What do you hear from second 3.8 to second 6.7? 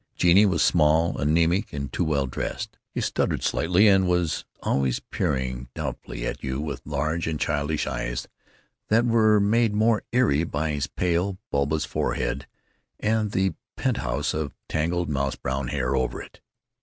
and was always peering doubtfully at you